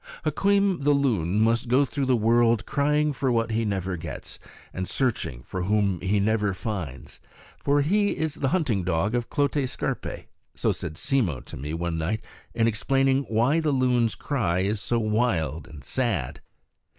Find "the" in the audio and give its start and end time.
0.83-0.93, 2.07-2.15, 8.33-8.47, 13.59-13.71